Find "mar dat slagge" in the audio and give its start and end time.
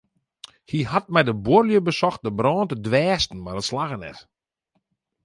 3.41-3.97